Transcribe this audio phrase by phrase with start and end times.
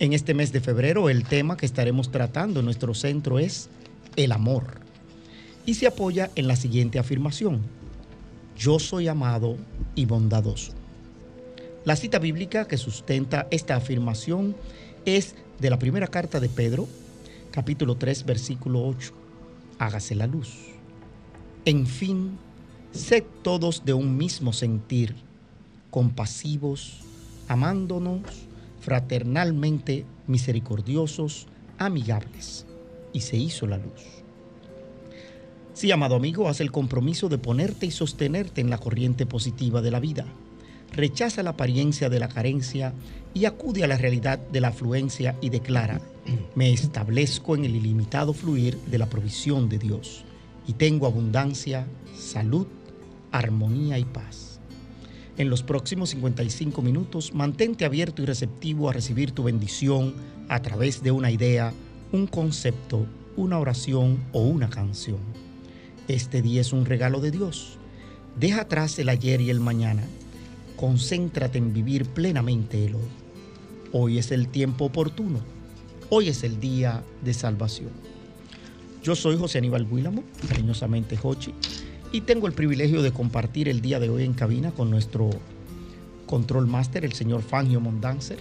[0.00, 3.68] En este mes de febrero el tema que estaremos tratando en nuestro centro es
[4.16, 4.80] el amor.
[5.66, 7.60] Y se apoya en la siguiente afirmación.
[8.56, 9.58] Yo soy amado
[9.94, 10.72] y bondadoso.
[11.84, 14.56] La cita bíblica que sustenta esta afirmación
[15.04, 16.88] es de la primera carta de Pedro,
[17.50, 19.12] capítulo 3, versículo 8.
[19.78, 20.54] Hágase la luz.
[21.66, 22.38] En fin,
[22.92, 25.14] sed todos de un mismo sentir,
[25.90, 27.00] compasivos,
[27.48, 28.49] amándonos
[28.80, 31.46] fraternalmente misericordiosos,
[31.78, 32.66] amigables.
[33.12, 34.20] Y se hizo la luz.
[35.72, 39.90] Sí, amado amigo, haz el compromiso de ponerte y sostenerte en la corriente positiva de
[39.90, 40.26] la vida.
[40.92, 42.92] Rechaza la apariencia de la carencia
[43.32, 46.00] y acude a la realidad de la afluencia y declara,
[46.54, 50.24] me establezco en el ilimitado fluir de la provisión de Dios
[50.66, 51.86] y tengo abundancia,
[52.16, 52.66] salud,
[53.32, 54.59] armonía y paz.
[55.40, 60.12] En los próximos 55 minutos, mantente abierto y receptivo a recibir tu bendición
[60.50, 61.72] a través de una idea,
[62.12, 63.06] un concepto,
[63.38, 65.16] una oración o una canción.
[66.08, 67.78] Este día es un regalo de Dios.
[68.38, 70.02] Deja atrás el ayer y el mañana.
[70.76, 73.08] Concéntrate en vivir plenamente el hoy.
[73.92, 75.40] Hoy es el tiempo oportuno.
[76.10, 77.92] Hoy es el día de salvación.
[79.02, 81.54] Yo soy José Aníbal Guílamo, cariñosamente Jochi
[82.12, 85.30] y tengo el privilegio de compartir el día de hoy en cabina con nuestro
[86.26, 88.38] control máster, el señor Fangio Mondanzer,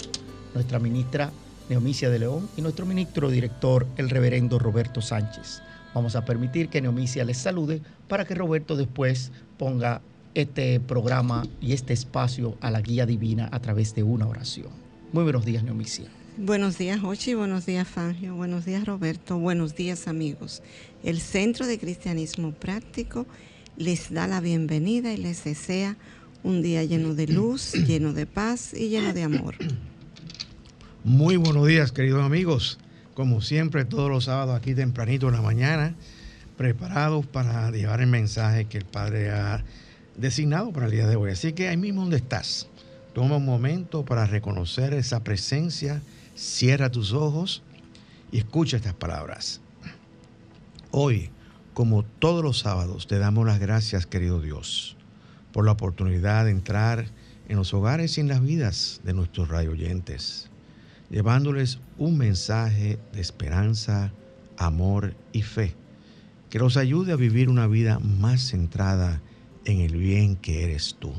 [0.54, 1.32] nuestra ministra
[1.70, 5.62] Neomicia de León y nuestro ministro director, el reverendo Roberto Sánchez.
[5.94, 10.02] Vamos a permitir que Neomicia les salude para que Roberto después ponga
[10.34, 14.70] este programa y este espacio a la guía divina a través de una oración.
[15.12, 16.06] Muy buenos días, Neomicia.
[16.38, 17.34] Buenos días, Ochi.
[17.34, 18.36] Buenos días, Fangio.
[18.36, 19.38] Buenos días, Roberto.
[19.38, 20.64] Buenos días, amigos.
[21.04, 23.26] El Centro de Cristianismo Práctico
[23.80, 25.96] les da la bienvenida y les desea
[26.44, 29.56] un día lleno de luz, lleno de paz y lleno de amor.
[31.06, 32.78] Muy buenos días, queridos amigos.
[33.14, 35.96] Como siempre, todos los sábados aquí tempranito en la mañana,
[36.58, 39.64] preparados para llevar el mensaje que el Padre ha
[40.18, 41.32] designado para el día de hoy.
[41.32, 42.68] Así que ahí mismo donde estás,
[43.14, 46.02] toma un momento para reconocer esa presencia,
[46.36, 47.64] cierra tus ojos
[48.30, 49.62] y escucha estas palabras.
[50.92, 51.30] Hoy,
[51.80, 54.98] como todos los sábados, te damos las gracias, querido Dios,
[55.54, 57.06] por la oportunidad de entrar
[57.48, 60.50] en los hogares y en las vidas de nuestros radioyentes,
[61.10, 64.12] llevándoles un mensaje de esperanza,
[64.58, 65.74] amor y fe,
[66.50, 69.22] que los ayude a vivir una vida más centrada
[69.64, 71.14] en el bien que eres tú.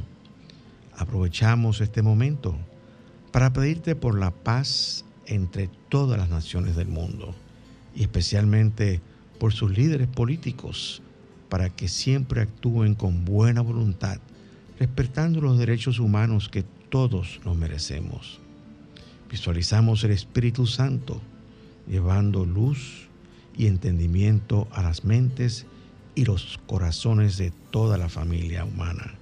[0.94, 2.54] Aprovechamos este momento
[3.32, 7.34] para pedirte por la paz entre todas las naciones del mundo
[7.94, 9.00] y especialmente
[9.40, 11.02] por sus líderes políticos
[11.48, 14.20] para que siempre actúen con buena voluntad,
[14.78, 18.38] respetando los derechos humanos que todos nos merecemos.
[19.30, 21.22] Visualizamos el Espíritu Santo
[21.88, 23.08] llevando luz
[23.56, 25.64] y entendimiento a las mentes
[26.14, 29.14] y los corazones de toda la familia humana.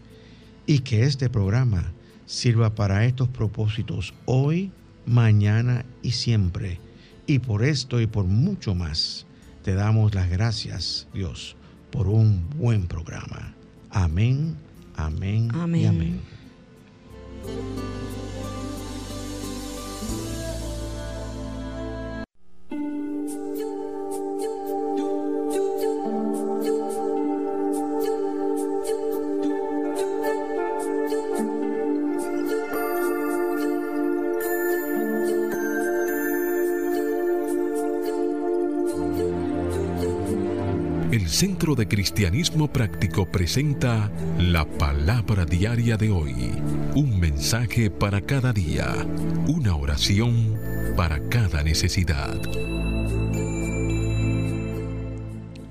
[0.66, 1.92] Y que este programa
[2.26, 4.72] sirva para estos propósitos hoy,
[5.06, 6.80] mañana y siempre.
[7.26, 9.27] Y por esto y por mucho más
[9.68, 11.54] te damos las gracias, Dios,
[11.90, 13.52] por un buen programa.
[13.90, 14.56] Amén,
[14.96, 15.80] amén, amén.
[15.82, 16.20] y amén.
[41.38, 46.34] Centro de Cristianismo Práctico presenta la palabra diaria de hoy.
[46.96, 49.06] Un mensaje para cada día.
[49.46, 50.58] Una oración
[50.96, 52.34] para cada necesidad.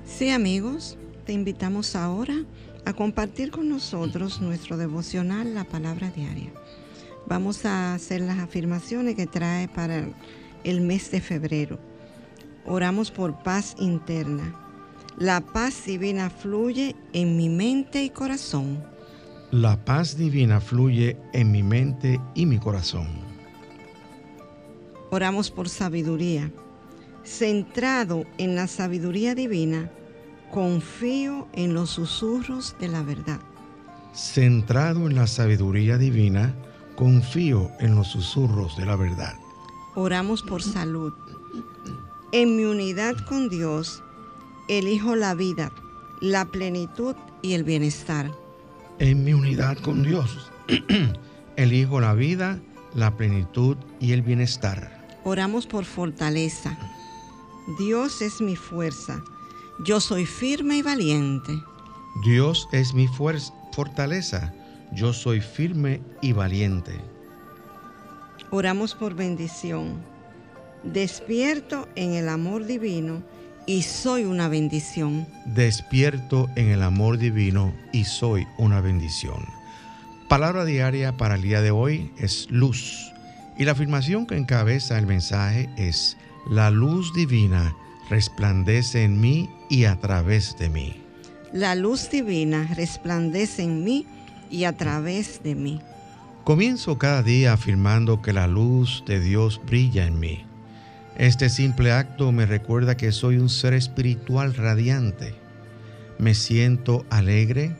[0.06, 2.36] Sí amigos, te invitamos ahora
[2.86, 6.50] a compartir con nosotros nuestro devocional La palabra diaria.
[7.26, 10.08] Vamos a hacer las afirmaciones que trae para
[10.64, 11.78] el mes de febrero.
[12.64, 14.64] Oramos por paz interna
[15.16, 18.84] la paz divina fluye en mi mente y corazón.
[19.50, 23.08] La paz divina fluye en mi mente y mi corazón.
[25.10, 26.52] Oramos por sabiduría.
[27.24, 29.90] Centrado en la sabiduría divina,
[30.50, 33.40] confío en los susurros de la verdad.
[34.14, 36.54] Centrado en la sabiduría divina,
[36.94, 39.34] confío en los susurros de la verdad.
[39.94, 41.12] Oramos por salud.
[42.32, 44.02] En mi unidad con Dios,
[44.68, 45.72] elijo la vida,
[46.20, 48.30] la plenitud y el bienestar.
[48.98, 50.50] En mi unidad con Dios,
[51.56, 52.58] elijo la vida,
[52.94, 55.06] la plenitud y el bienestar.
[55.24, 56.78] Oramos por fortaleza.
[57.78, 59.22] Dios es mi fuerza.
[59.84, 61.52] Yo soy firme y valiente.
[62.24, 64.52] Dios es mi fuerza, fortaleza.
[64.92, 66.98] Yo soy firme y valiente.
[68.50, 70.02] Oramos por bendición.
[70.82, 73.22] Despierto en el amor divino
[73.68, 75.26] y soy una bendición.
[75.44, 79.44] Despierto en el amor divino y soy una bendición.
[80.26, 83.12] Palabra diaria para el día de hoy es luz.
[83.58, 86.16] Y la afirmación que encabeza el mensaje es,
[86.48, 87.76] la luz divina
[88.08, 91.02] resplandece en mí y a través de mí.
[91.52, 94.06] La luz divina resplandece en mí
[94.50, 95.82] y a través de mí.
[96.44, 100.47] Comienzo cada día afirmando que la luz de Dios brilla en mí.
[101.18, 105.34] Este simple acto me recuerda que soy un ser espiritual radiante.
[106.16, 107.74] Me siento alegre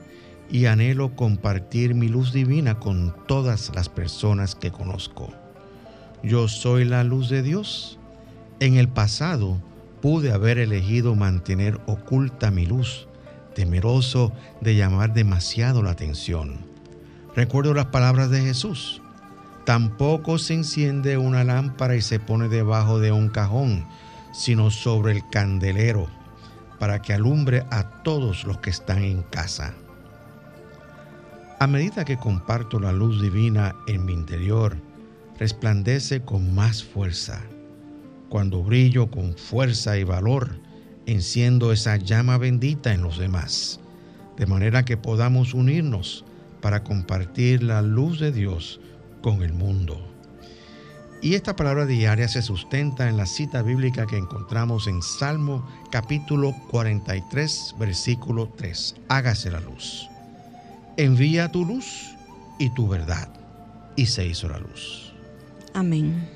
[0.51, 5.33] y anhelo compartir mi luz divina con todas las personas que conozco.
[6.25, 8.01] Yo soy la luz de Dios.
[8.59, 9.63] En el pasado
[10.03, 13.07] pude haber elegido mantener oculta mi luz,
[13.55, 16.57] temeroso de llamar demasiado la atención.
[17.37, 19.01] Recuerdo las palabras de Jesús.
[19.69, 23.85] Tampoco se enciende una lámpara y se pone debajo de un cajón,
[24.33, 26.09] sino sobre el candelero,
[26.79, 29.75] para que alumbre a todos los que están en casa.
[31.61, 34.75] A medida que comparto la luz divina en mi interior,
[35.39, 37.43] resplandece con más fuerza.
[38.31, 40.49] Cuando brillo con fuerza y valor,
[41.05, 43.81] enciendo esa llama bendita en los demás,
[44.39, 46.25] de manera que podamos unirnos
[46.63, 48.81] para compartir la luz de Dios
[49.23, 50.01] con el mundo.
[51.21, 56.55] Y esta palabra diaria se sustenta en la cita bíblica que encontramos en Salmo capítulo
[56.71, 58.95] 43, versículo 3.
[59.09, 60.09] Hágase la luz.
[60.97, 62.15] Envía tu luz
[62.59, 63.29] y tu verdad.
[63.97, 65.13] Y se hizo la luz.
[65.75, 66.29] Amén.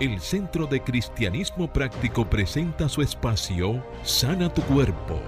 [0.00, 5.20] El Centro de Cristianismo Práctico presenta su espacio Sana tu Cuerpo.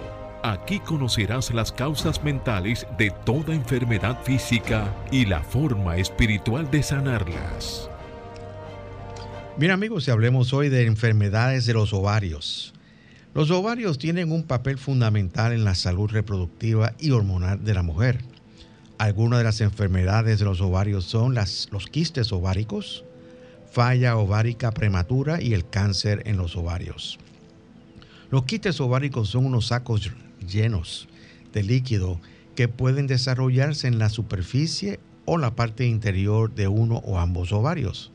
[0.43, 7.89] Aquí conocerás las causas mentales de toda enfermedad física y la forma espiritual de sanarlas.
[9.57, 12.75] Bien amigos, si hablemos hoy de enfermedades de los ovarios.
[13.35, 18.25] Los ovarios tienen un papel fundamental en la salud reproductiva y hormonal de la mujer.
[18.99, 23.05] Algunas de las enfermedades de los ovarios son las, los quistes ováricos,
[23.77, 27.19] falla ovárica prematura y el cáncer en los ovarios.
[28.31, 30.11] Los quistes ováricos son unos sacos
[30.49, 31.09] llenos
[31.53, 32.19] de líquido
[32.55, 38.13] que pueden desarrollarse en la superficie o la parte interior de uno o ambos ovarios.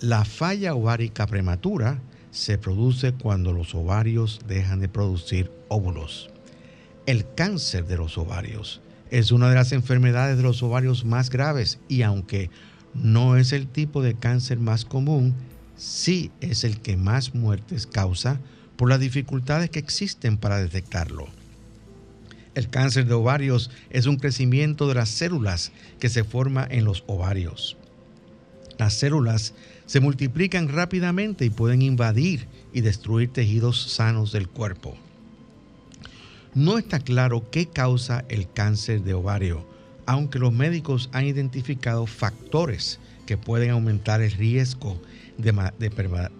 [0.00, 6.30] La falla ovárica prematura se produce cuando los ovarios dejan de producir óvulos.
[7.06, 8.80] El cáncer de los ovarios
[9.12, 12.50] es una de las enfermedades de los ovarios más graves y aunque
[12.94, 15.34] no es el tipo de cáncer más común,
[15.76, 18.40] sí es el que más muertes causa
[18.76, 21.28] por las dificultades que existen para detectarlo.
[22.54, 27.04] El cáncer de ovarios es un crecimiento de las células que se forma en los
[27.06, 27.76] ovarios.
[28.78, 29.54] Las células
[29.86, 34.96] se multiplican rápidamente y pueden invadir y destruir tejidos sanos del cuerpo.
[36.54, 39.66] No está claro qué causa el cáncer de ovario,
[40.10, 45.00] aunque los médicos han identificado factores que pueden aumentar el riesgo
[45.38, 45.52] de,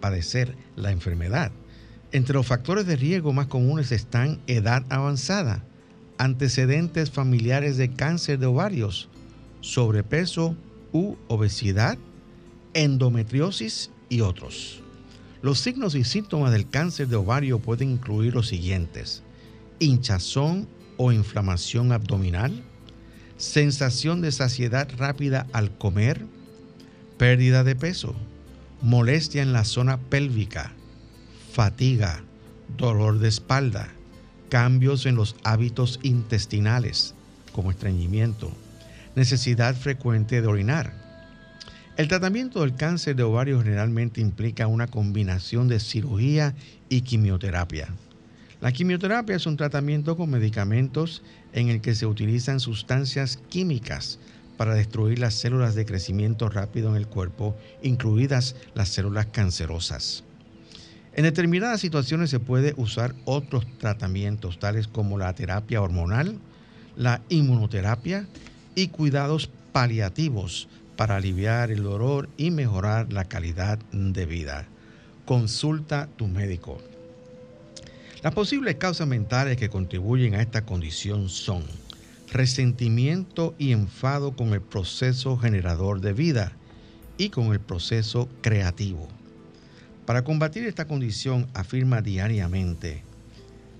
[0.00, 1.52] padecer la enfermedad.
[2.10, 5.62] Entre los factores de riesgo más comunes están edad avanzada,
[6.18, 9.08] antecedentes familiares de cáncer de ovarios,
[9.60, 10.56] sobrepeso
[10.90, 11.96] u obesidad,
[12.74, 14.82] endometriosis y otros.
[15.42, 19.22] Los signos y síntomas del cáncer de ovario pueden incluir los siguientes.
[19.78, 22.64] Hinchazón o inflamación abdominal,
[23.40, 26.26] sensación de saciedad rápida al comer,
[27.16, 28.14] pérdida de peso,
[28.82, 30.72] molestia en la zona pélvica,
[31.52, 32.22] fatiga,
[32.76, 33.88] dolor de espalda,
[34.50, 37.14] cambios en los hábitos intestinales,
[37.52, 38.52] como estreñimiento,
[39.16, 40.92] necesidad frecuente de orinar.
[41.96, 46.54] El tratamiento del cáncer de ovario generalmente implica una combinación de cirugía
[46.90, 47.88] y quimioterapia.
[48.60, 51.22] La quimioterapia es un tratamiento con medicamentos
[51.54, 54.18] en el que se utilizan sustancias químicas
[54.58, 60.24] para destruir las células de crecimiento rápido en el cuerpo, incluidas las células cancerosas.
[61.14, 66.38] En determinadas situaciones se puede usar otros tratamientos, tales como la terapia hormonal,
[66.96, 68.26] la inmunoterapia
[68.74, 74.66] y cuidados paliativos para aliviar el dolor y mejorar la calidad de vida.
[75.24, 76.89] Consulta tu médico.
[78.22, 81.64] Las posibles causas mentales que contribuyen a esta condición son
[82.30, 86.52] resentimiento y enfado con el proceso generador de vida
[87.16, 89.08] y con el proceso creativo.
[90.04, 93.04] Para combatir esta condición afirma diariamente,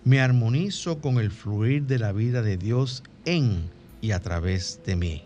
[0.05, 3.69] me armonizo con el fluir de la vida de Dios en
[4.01, 5.23] y a través de mí.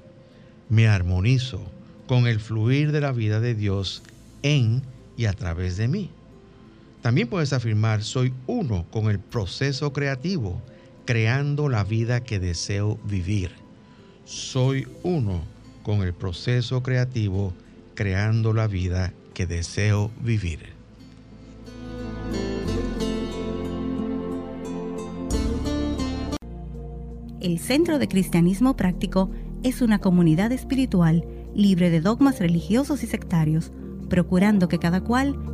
[0.68, 1.62] Me armonizo
[2.09, 4.02] con el fluir de la vida de Dios
[4.42, 4.83] en
[5.16, 6.11] y a través de mí.
[7.04, 10.62] También puedes afirmar, soy uno con el proceso creativo,
[11.04, 13.50] creando la vida que deseo vivir.
[14.25, 15.42] Soy uno
[15.82, 17.52] con el proceso creativo,
[17.94, 20.61] creando la vida que deseo vivir.
[27.42, 29.30] El Centro de Cristianismo Práctico
[29.62, 33.73] es una comunidad espiritual libre de dogmas religiosos y sectarios,
[34.08, 35.53] procurando que cada cual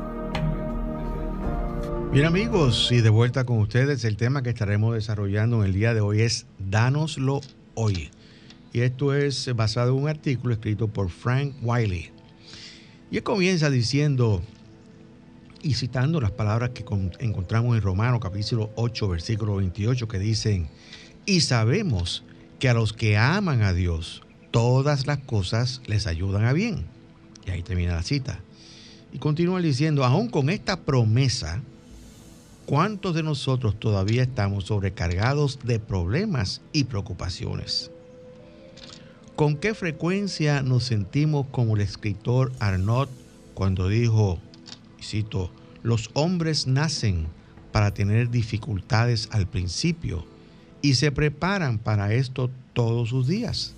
[2.11, 5.93] Bien amigos, y de vuelta con ustedes, el tema que estaremos desarrollando en el día
[5.93, 7.39] de hoy es Dánoslo
[7.73, 8.09] hoy.
[8.73, 12.09] Y esto es basado en un artículo escrito por Frank Wiley.
[13.11, 14.41] Y él comienza diciendo,
[15.61, 16.83] y citando las palabras que
[17.19, 20.67] encontramos en Romanos capítulo 8, versículo 28, que dicen,
[21.25, 22.25] y sabemos
[22.59, 26.83] que a los que aman a Dios, todas las cosas les ayudan a bien.
[27.47, 28.41] Y ahí termina la cita.
[29.13, 31.61] Y continúa diciendo, aún con esta promesa,
[32.71, 37.91] ¿cuántos de nosotros todavía estamos sobrecargados de problemas y preocupaciones?
[39.35, 43.09] ¿Con qué frecuencia nos sentimos como el escritor Arnaud
[43.55, 44.39] cuando dijo,
[45.03, 45.51] cito,
[45.83, 47.27] los hombres nacen
[47.73, 50.25] para tener dificultades al principio,
[50.81, 53.73] y se preparan para esto todos sus días.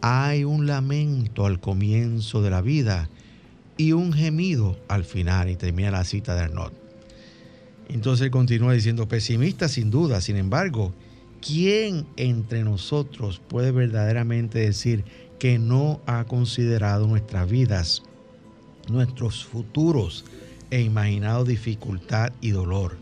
[0.00, 3.10] Hay un lamento al comienzo de la vida
[3.76, 6.83] y un gemido al final, y termina la cita de Arnaud.
[7.94, 10.92] Entonces continúa diciendo, pesimista sin duda, sin embargo,
[11.40, 15.04] ¿quién entre nosotros puede verdaderamente decir
[15.38, 18.02] que no ha considerado nuestras vidas,
[18.90, 20.24] nuestros futuros
[20.72, 22.96] e imaginado dificultad y dolor?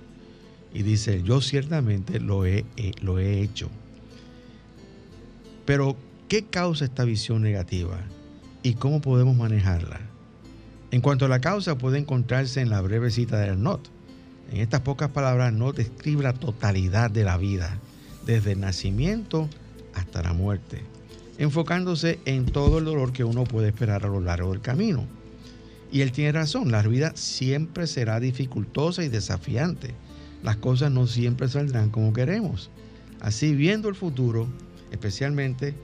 [0.75, 2.67] Y dice, yo ciertamente lo he,
[3.01, 3.71] lo he hecho.
[5.65, 5.97] Pero,
[6.29, 7.99] ¿qué causa esta visión negativa?
[8.63, 10.01] ¿Y cómo podemos manejarla?
[10.91, 13.92] En cuanto a la causa, puede encontrarse en la breve cita de Arnott.
[14.53, 17.79] En estas pocas palabras, Arnott describe la totalidad de la vida,
[18.27, 19.49] desde el nacimiento
[19.95, 20.83] hasta la muerte,
[21.39, 25.07] enfocándose en todo el dolor que uno puede esperar a lo largo del camino.
[25.91, 29.95] Y él tiene razón, la vida siempre será dificultosa y desafiante
[30.43, 32.71] las cosas no siempre saldrán como queremos.
[33.21, 34.49] Así, viendo el futuro,
[34.91, 35.75] especialmente,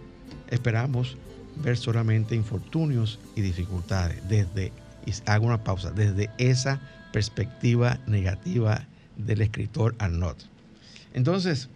[0.51, 1.17] esperamos
[1.63, 4.73] ver solamente infortunios y dificultades desde,
[5.27, 6.81] hago una pausa, desde esa
[7.13, 8.87] perspectiva negativa
[9.17, 10.37] del escritor Arnaud.
[11.15, 11.69] Entonces,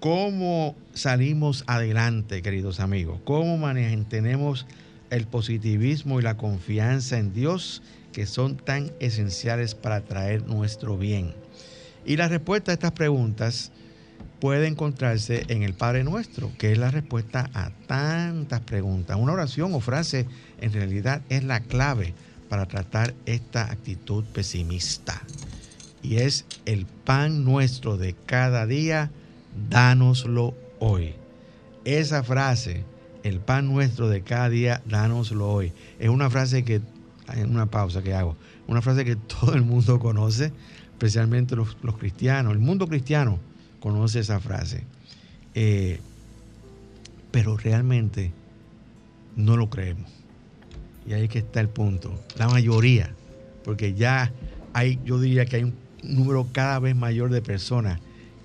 [0.00, 3.20] ¿cómo salimos adelante, queridos amigos?
[3.24, 4.66] ¿Cómo mantenemos
[5.10, 11.34] el positivismo y la confianza en Dios que son tan esenciales para traer nuestro bien?
[12.04, 13.70] Y la respuesta a estas preguntas
[14.40, 19.16] puede encontrarse en el Padre Nuestro, que es la respuesta a tantas preguntas.
[19.20, 20.26] Una oración o frase
[20.60, 22.14] en realidad es la clave
[22.48, 25.22] para tratar esta actitud pesimista.
[26.02, 29.10] Y es el pan nuestro de cada día,
[29.68, 31.14] dánoslo hoy.
[31.84, 32.84] Esa frase,
[33.22, 36.80] el pan nuestro de cada día, dánoslo hoy, es una frase que,
[37.34, 38.36] en una pausa que hago,
[38.66, 40.52] una frase que todo el mundo conoce,
[40.92, 43.38] especialmente los, cristianos, el mundo cristiano
[43.80, 44.84] conoce esa frase.
[45.54, 46.00] Eh,
[47.30, 48.32] pero realmente
[49.36, 50.17] no lo creemos.
[51.08, 52.12] Y ahí que está el punto.
[52.36, 53.14] La mayoría,
[53.64, 54.30] porque ya
[54.74, 57.98] hay, yo diría que hay un número cada vez mayor de personas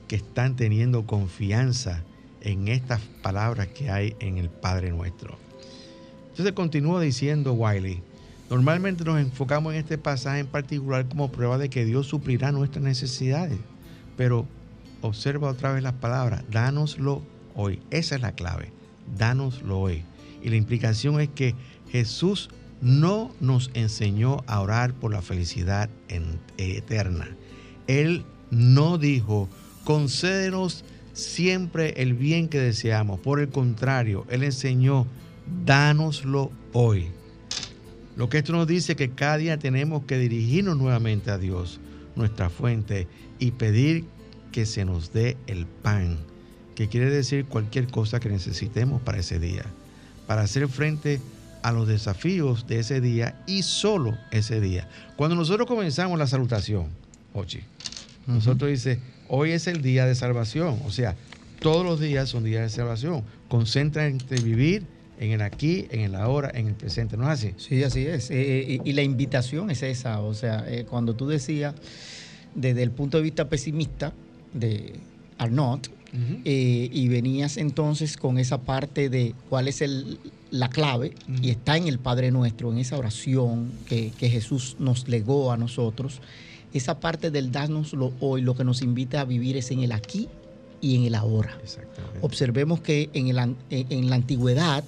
[0.08, 2.03] que están teniendo confianza
[2.39, 5.38] en estas palabras que hay en el Padre Nuestro.
[6.29, 8.01] Entonces continúa diciendo Wiley,
[8.50, 12.84] normalmente nos enfocamos en este pasaje en particular como prueba de que Dios suplirá nuestras
[12.84, 13.60] necesidades,
[14.15, 14.48] pero
[15.01, 17.22] observa otra vez las palabras, dánoslo
[17.55, 18.72] hoy, esa es la clave,
[19.17, 20.05] dánoslo hoy.
[20.43, 21.55] Y la implicación es que
[21.89, 22.50] Jesús
[22.81, 25.89] no nos enseñó a orar por la felicidad
[26.57, 27.29] eterna.
[27.88, 29.47] Él no dijo,
[29.85, 30.83] concédenos
[31.13, 33.21] siempre el bien que deseamos.
[33.21, 35.07] Por el contrario, Él enseñó,
[35.65, 37.07] dánoslo hoy.
[38.17, 41.79] Lo que esto nos dice que cada día tenemos que dirigirnos nuevamente a Dios,
[42.17, 43.07] nuestra fuente,
[43.39, 44.05] y pedir
[44.51, 46.17] que se nos dé el pan,
[46.75, 49.65] que quiere decir cualquier cosa que necesitemos para ese día
[50.27, 51.20] para hacer frente
[51.62, 54.88] a los desafíos de ese día y solo ese día.
[55.15, 56.88] Cuando nosotros comenzamos la salutación,
[57.34, 57.62] Ochi,
[58.27, 61.15] nosotros dice, hoy es el día de salvación, o sea,
[61.60, 63.24] todos los días son días de salvación.
[63.48, 64.84] Concentra en vivir
[65.20, 67.53] en el aquí, en el ahora, en el presente, ¿no es así?
[67.58, 68.30] Sí, así es.
[68.30, 71.74] Eh, eh, y, la invitación es esa, o sea, eh, cuando tú decías
[72.53, 74.13] desde el punto de vista pesimista
[74.53, 74.96] de
[75.38, 75.89] Arnott,
[76.46, 80.20] eh, y venías entonces con esa parte de cuál es el,
[80.51, 85.51] la clave, y está en el Padre Nuestro, en esa oración que, Jesús nos legó
[85.51, 86.22] a nosotros.
[86.74, 90.29] Esa parte del darnoslo hoy, lo que nos invita a vivir es en el aquí
[90.81, 91.57] y en el ahora.
[92.22, 94.83] Observemos que en, el, en la antigüedad,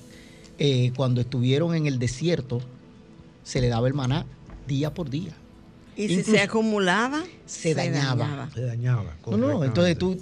[0.60, 2.62] eh, cuando estuvieron en el desierto,
[3.44, 4.26] se le daba el maná
[4.68, 5.34] día por día.
[5.98, 7.24] ¿Y si se acumulaba?
[7.46, 8.50] Se, dañaba.
[8.54, 9.16] Se dañaba.
[9.28, 10.18] No, no, entonces tú,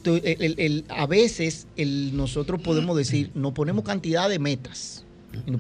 [0.90, 5.06] a veces nosotros podemos decir, nos ponemos cantidad de metas,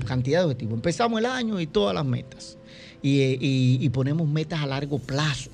[0.06, 0.76] cantidad de objetivos.
[0.76, 2.58] Empezamos el año y todas las metas.
[3.02, 5.50] Y, ponemos metas a largo plazo,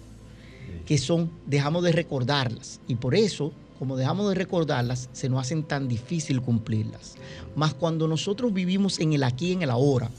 [0.86, 2.80] que son, dejamos de recordarlas.
[2.88, 7.16] Y por eso, como dejamos de recordarlas, se nos hacen tan difícil cumplirlas.
[7.56, 10.10] Más cuando nosotros vivimos en el aquí y en el ahora,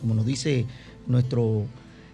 [0.00, 0.66] como nos dice
[1.06, 1.66] nuestro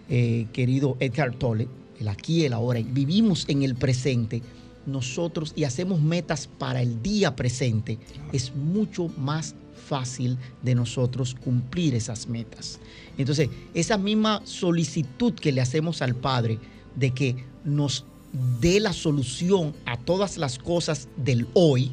[0.09, 1.67] eh, querido Edgar Tolle,
[2.03, 4.41] el aquí el ahora, vivimos en el presente,
[4.85, 7.97] nosotros y hacemos metas para el día presente,
[8.33, 9.55] es mucho más
[9.87, 12.79] fácil de nosotros cumplir esas metas.
[13.17, 16.59] Entonces, esa misma solicitud que le hacemos al Padre
[16.95, 18.05] de que nos
[18.59, 21.91] dé la solución a todas las cosas del hoy,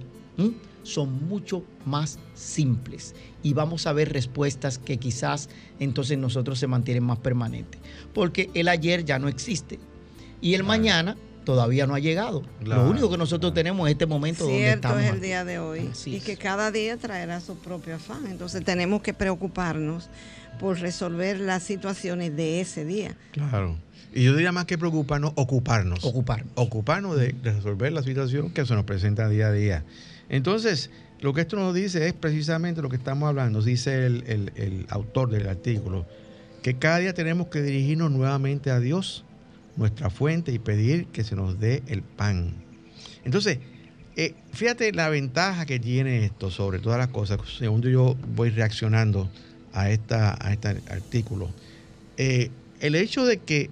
[0.83, 7.05] son mucho más simples y vamos a ver respuestas que quizás entonces nosotros se mantienen
[7.05, 7.81] más permanentes.
[8.15, 9.79] Porque el ayer ya no existe
[10.41, 12.43] y el mañana todavía no ha llegado.
[12.63, 15.03] Lo único que nosotros tenemos en este momento donde estamos.
[15.03, 18.27] es el día de hoy y que cada día traerá su propio afán.
[18.27, 20.09] Entonces tenemos que preocuparnos
[20.59, 23.17] por resolver las situaciones de ese día.
[23.33, 23.77] Claro.
[24.13, 26.05] Y yo diría más que preocuparnos, ocuparnos.
[26.05, 26.53] Ocuparnos.
[26.57, 29.85] Ocuparnos de, de resolver la situación que se nos presenta día a día.
[30.29, 35.31] Entonces, lo que esto nos dice es precisamente lo que estamos hablando, dice el, autor
[35.31, 36.07] del artículo,
[36.63, 39.25] que cada día tenemos que dirigirnos nuevamente a Dios,
[39.77, 42.55] nuestra fuente, y pedir que se nos dé el pan.
[43.25, 43.59] Entonces,
[44.17, 49.31] eh, fíjate la ventaja que tiene esto sobre todas las cosas, según yo voy reaccionando
[49.73, 51.51] a, esta, a este artículo.
[52.17, 53.71] Eh, el hecho de que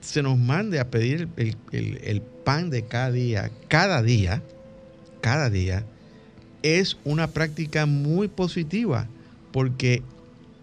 [0.00, 4.42] se nos mande a pedir el, el pan de cada día, cada día,
[5.20, 5.84] cada día,
[6.62, 9.08] es una práctica muy positiva
[9.52, 10.02] porque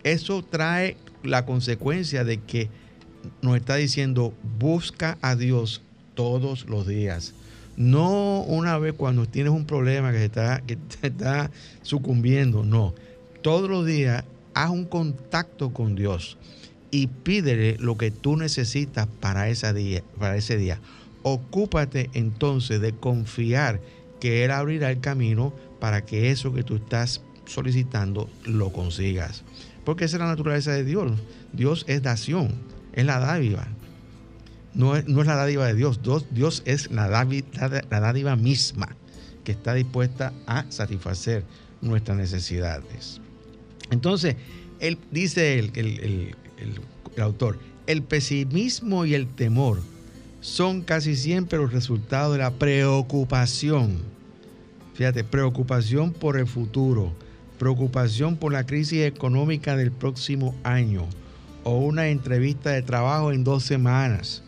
[0.04, 2.70] eso trae la consecuencia de que
[3.42, 5.82] nos está diciendo busca a Dios
[6.16, 7.34] todos los días.
[7.78, 11.52] No una vez cuando tienes un problema que está, que te está
[11.82, 12.94] sucumbiendo, no.
[13.42, 16.38] Todos los días haz un contacto con Dios
[16.92, 20.80] y pídele lo que tú necesitas para, día, para ese día.
[21.24, 23.80] Ocúpate entonces de confiar
[24.20, 29.44] que Él abrirá el camino para que eso que tú estás solicitando lo consigas.
[29.86, 31.12] Porque esa es la naturaleza de Dios.
[31.54, 32.54] Dios es dación,
[33.00, 33.68] es la dádiva.
[34.74, 36.02] No es, no es la dádiva de Dios.
[36.32, 38.96] Dios, es la dádiva, misma
[39.44, 41.44] que está dispuesta a satisfacer
[41.82, 43.22] nuestras necesidades.
[43.90, 44.36] Entonces,
[44.80, 46.36] él dice el,
[47.16, 47.58] el autor,
[47.88, 49.80] el pesimismo y el temor
[50.42, 53.98] son casi siempre los resultados de la preocupación.
[54.94, 57.14] Fíjate, preocupación por el futuro,
[57.58, 61.08] preocupación por la crisis económica del próximo año
[61.70, 64.42] o una entrevista de trabajo en dos semanas.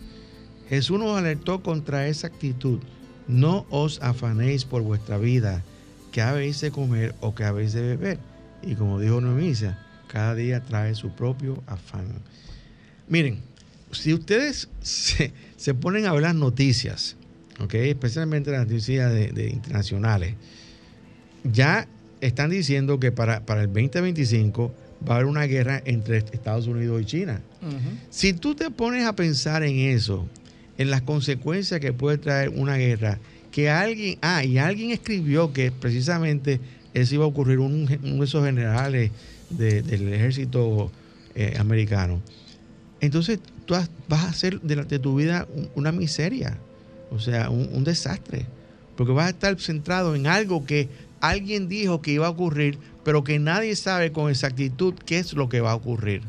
[0.70, 2.80] Jesús nos alertó contra esa actitud.
[3.28, 5.64] No os afanéis por vuestra vida,
[6.12, 8.18] que habéis de comer o que habéis de beber.
[8.64, 12.08] Y como dijo Noemisa, cada día trae su propio afán.
[13.08, 13.38] Miren,
[13.92, 17.18] si ustedes se, ponen a ver las noticias,
[17.72, 20.34] especialmente las noticias de, internacionales,
[21.44, 21.88] ya
[22.20, 24.74] están diciendo que para, para, el 2025
[25.08, 27.42] va a haber una guerra entre Estados Unidos y China.
[28.10, 30.28] Si tú te pones a pensar en eso,
[30.78, 33.20] en las consecuencias que puede traer una guerra,
[33.52, 36.60] que alguien, ah, y alguien escribió que precisamente
[36.94, 39.12] eso iba a ocurrir, un, de esos generales
[39.50, 40.92] del ejército
[41.36, 42.22] eh, americano.
[43.00, 43.74] Entonces tú
[44.08, 46.58] vas a hacer de, tu vida una miseria,
[47.10, 48.46] o sea, un, desastre,
[48.96, 53.24] porque vas a estar centrado en algo que alguien dijo que iba a ocurrir, pero
[53.24, 56.22] que nadie sabe con exactitud qué es lo que va a ocurrir.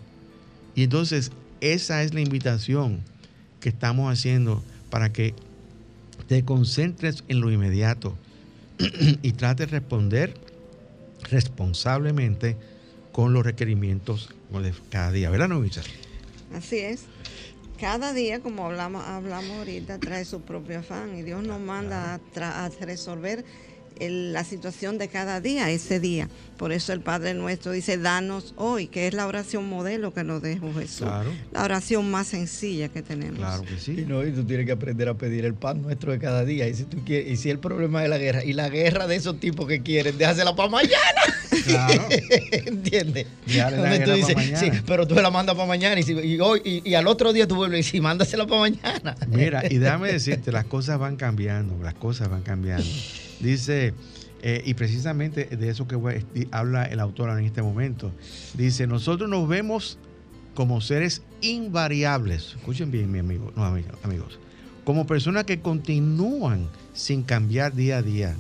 [0.74, 3.00] Y entonces esa es la invitación
[3.60, 5.34] que estamos haciendo para que
[6.28, 8.16] te concentres en lo inmediato
[9.22, 10.34] y trates de responder
[11.30, 12.56] responsablemente
[13.12, 15.30] con los requerimientos de cada día.
[15.30, 15.82] ¿Verdad, Novicha?
[16.54, 17.04] Así es.
[17.78, 22.64] Cada día, como hablamos, hablamos ahorita, trae su propio afán y Dios nos manda a,
[22.64, 23.44] a resolver
[24.10, 26.28] la situación de cada día, ese día.
[26.56, 30.42] Por eso el Padre nuestro dice, danos hoy, que es la oración modelo que nos
[30.42, 31.08] dejó Jesús.
[31.52, 33.38] La oración más sencilla que tenemos.
[33.38, 33.96] Claro que sí.
[33.98, 36.68] Y, no, y tú tienes que aprender a pedir el pan nuestro de cada día.
[36.68, 39.16] Y si, tú quieres, y si el problema es la guerra, y la guerra de
[39.16, 41.22] esos tipos que quieren, déjasela para mañana.
[41.64, 42.04] Claro.
[42.52, 43.26] ¿Entiendes?
[44.04, 47.32] tú dices, sí, pero tú la mandas para mañana y, y, hoy, y, al otro
[47.32, 49.16] día tú vuelves y si mándasela para mañana.
[49.28, 52.84] Mira, y déjame decirte, las cosas van cambiando, las cosas van cambiando.
[53.42, 53.92] Dice,
[54.40, 55.98] eh, y precisamente de eso que
[56.52, 58.12] habla el autor en este momento,
[58.54, 59.98] dice, nosotros nos vemos
[60.54, 64.38] como seres invariables, escuchen bien mi amigo, no, amigos,
[64.84, 68.36] como personas que continúan sin cambiar día a día.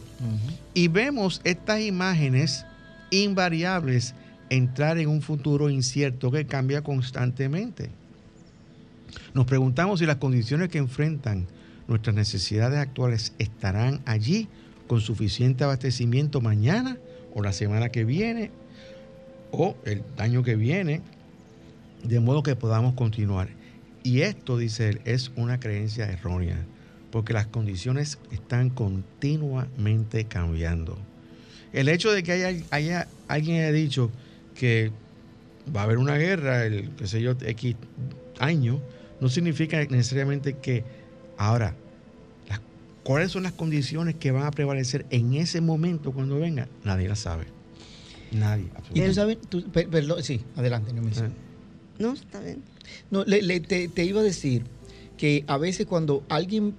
[0.72, 2.64] Y vemos estas imágenes
[3.10, 4.14] invariables
[4.50, 7.90] entrar en un futuro incierto que cambia constantemente.
[9.34, 11.46] Nos preguntamos si las condiciones que enfrentan
[11.88, 14.48] nuestras necesidades actuales estarán allí
[14.92, 16.98] con suficiente abastecimiento mañana
[17.34, 18.50] o la semana que viene
[19.50, 21.00] o el año que viene,
[22.04, 23.48] de modo que podamos continuar.
[24.02, 26.58] Y esto, dice él, es una creencia errónea,
[27.10, 30.98] porque las condiciones están continuamente cambiando.
[31.72, 32.32] El hecho de que
[32.70, 34.10] haya, alguien haya dicho
[34.54, 34.90] que
[35.74, 37.76] va a haber una guerra, el qué sé yo, X
[38.40, 38.78] año,
[39.22, 40.84] no significa necesariamente que
[41.38, 41.76] ahora
[43.04, 46.68] ¿Cuáles son las condiciones que van a prevalecer en ese momento cuando venga?
[46.84, 47.46] Nadie la sabe.
[48.30, 48.66] Nadie.
[48.94, 49.38] Y tú sabes,
[49.72, 51.28] perdón, sí, adelante, no me ah.
[51.98, 52.62] No, está bien.
[53.10, 54.64] No, te, te, iba a decir
[55.16, 56.74] que a veces cuando alguien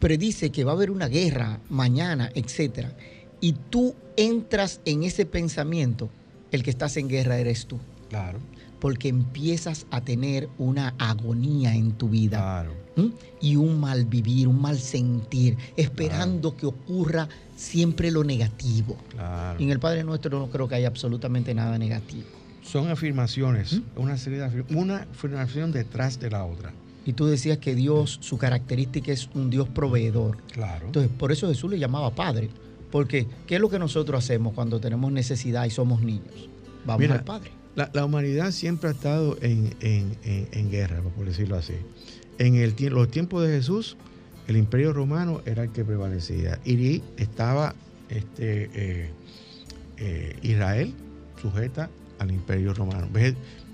[0.00, 2.92] predice que va a haber una guerra mañana, etcétera,
[3.40, 6.10] y tú entras en ese pensamiento,
[6.50, 7.78] el que estás en guerra eres tú.
[8.10, 8.38] Claro
[8.80, 12.66] porque empiezas a tener una agonía en tu vida
[13.40, 18.96] y un mal vivir, un mal sentir, esperando que ocurra siempre lo negativo.
[19.58, 22.26] Y en el Padre Nuestro no creo que haya absolutamente nada negativo.
[22.62, 26.72] Son afirmaciones, una serie de una afirmación detrás de la otra.
[27.06, 30.38] Y tú decías que Dios, su característica es un Dios proveedor.
[30.52, 30.86] Claro.
[30.86, 32.48] Entonces, por eso Jesús le llamaba Padre.
[32.90, 36.48] Porque, ¿qué es lo que nosotros hacemos cuando tenemos necesidad y somos niños?
[36.86, 37.50] Vamos al Padre.
[37.76, 41.74] La, humanidad siempre ha estado en, guerra, por decirlo así.
[42.38, 43.96] En el, los tiempos de Jesús,
[44.46, 46.60] el imperio romano era el que prevalecía.
[46.64, 47.74] Y estaba
[48.08, 49.10] este, eh,
[49.96, 50.94] eh, Israel
[51.40, 53.08] sujeta al imperio romano.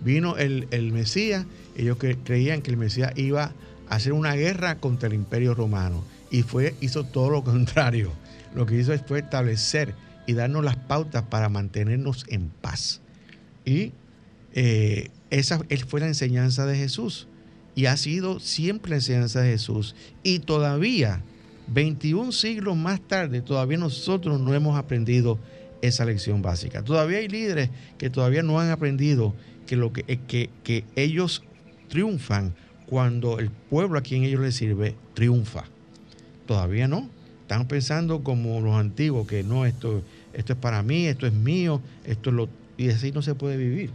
[0.03, 1.45] Vino el, Mesías,
[1.77, 3.53] ellos creían que el Mesías iba
[3.89, 6.05] a hacer una guerra contra el imperio romano.
[6.31, 8.13] Y fue, hizo todo lo contrario.
[8.55, 9.95] Lo que hizo fue establecer
[10.27, 13.01] y darnos las pautas para mantenernos en paz.
[13.65, 13.93] Y
[14.55, 17.29] eh, esa fue la enseñanza de Jesús.
[17.75, 19.95] Y ha sido siempre la enseñanza de Jesús.
[20.23, 21.23] Y todavía,
[21.69, 25.39] 21 siglos más tarde, todavía nosotros no hemos aprendido
[25.83, 26.83] esa lección básica.
[26.83, 29.35] Todavía hay líderes que todavía no han aprendido
[29.67, 31.43] que, lo que, que, que ellos
[31.89, 32.55] triunfan
[32.87, 35.65] cuando el pueblo a quien ellos les sirve triunfa.
[36.47, 37.09] Todavía no.
[37.43, 41.81] Están pensando como los antiguos, que no, esto, esto es para mí, esto es mío,
[42.05, 42.49] esto es lo
[42.81, 43.91] y así no se puede vivir.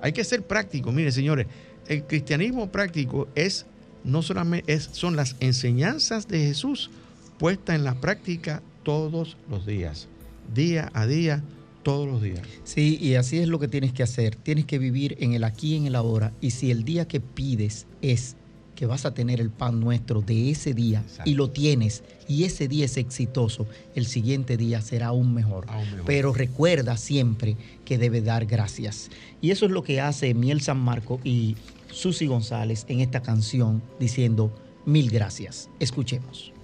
[0.00, 0.90] Hay que ser práctico.
[0.90, 1.46] Mire, señores,
[1.86, 3.64] el cristianismo práctico es
[4.02, 6.90] no solamente es, son las enseñanzas de Jesús
[7.38, 10.08] puestas en la práctica todos los días,
[10.52, 11.44] día a día,
[11.84, 12.42] todos los días.
[12.64, 14.34] Sí, y así es lo que tienes que hacer.
[14.34, 16.32] Tienes que vivir en el aquí y en el ahora.
[16.40, 18.34] Y si el día que pides es
[18.76, 22.68] que vas a tener el pan nuestro de ese día y lo tienes y ese
[22.68, 25.66] día es exitoso, el siguiente día será aún mejor.
[26.04, 29.10] Pero recuerda siempre que debe dar gracias.
[29.40, 31.56] Y eso es lo que hace Miel San Marco y
[31.90, 35.68] Susi González en esta canción diciendo mil gracias.
[35.80, 36.55] Escuchemos.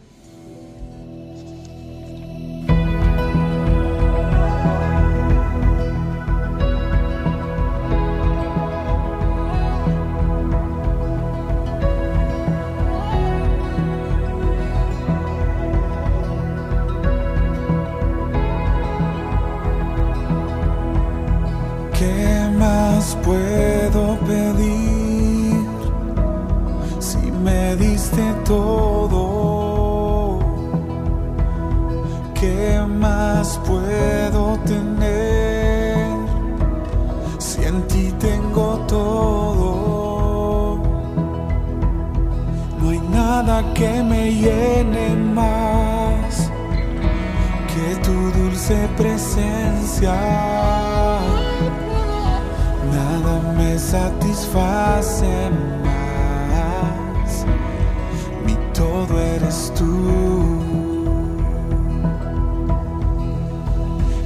[23.16, 25.66] puedo pedir
[26.98, 30.38] si me diste todo?
[32.34, 35.96] ¿Qué más puedo tener
[37.38, 40.78] si en ti tengo todo?
[42.80, 46.50] No hay nada que me llene más
[47.72, 50.81] que tu dulce presencia
[53.92, 55.50] satisface
[55.84, 57.44] más.
[58.46, 59.92] Mi todo eres tú.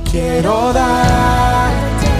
[0.09, 2.15] Quiero darte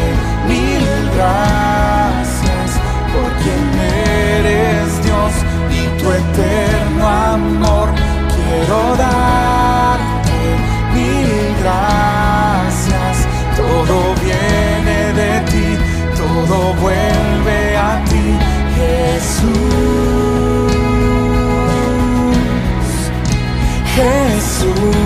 [0.49, 0.85] mil
[1.17, 2.69] gracias
[3.13, 3.65] por quien
[4.35, 5.33] eres Dios
[5.79, 7.89] y tu eterno amor.
[8.35, 10.39] Quiero darte
[10.97, 11.31] mil
[11.63, 13.15] gracias.
[13.57, 15.67] Todo viene de ti,
[16.17, 17.26] todo bueno.
[23.97, 24.77] Jesús.
[24.77, 25.06] Jesus.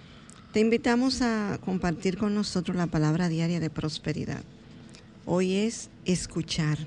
[0.51, 4.43] te invitamos a compartir con nosotros la palabra diaria de prosperidad.
[5.25, 6.77] Hoy es escuchar.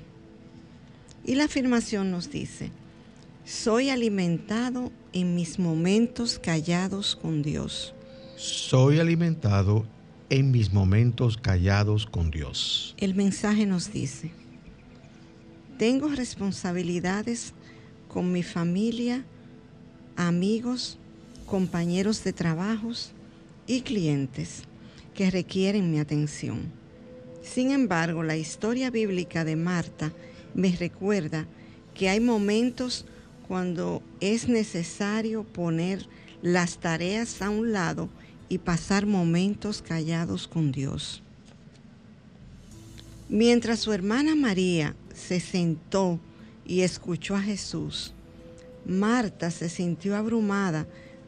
[1.25, 2.71] Y la afirmación nos dice,
[3.45, 7.95] soy alimentado en mis momentos callados con Dios
[8.35, 9.85] soy alimentado
[10.29, 12.95] en mis momentos callados con Dios.
[12.97, 14.31] El mensaje nos dice,
[15.77, 17.53] tengo responsabilidades
[18.07, 19.23] con mi familia,
[20.15, 20.97] amigos,
[21.45, 23.13] compañeros de trabajos
[23.67, 24.63] y clientes
[25.13, 26.71] que requieren mi atención.
[27.41, 30.11] Sin embargo, la historia bíblica de Marta
[30.53, 31.45] me recuerda
[31.93, 33.05] que hay momentos
[33.47, 36.07] cuando es necesario poner
[36.41, 38.09] las tareas a un lado
[38.49, 41.21] y pasar momentos callados con Dios.
[43.29, 46.19] Mientras su hermana María se sentó
[46.65, 48.13] y escuchó a Jesús,
[48.85, 50.85] Marta se sintió abrumada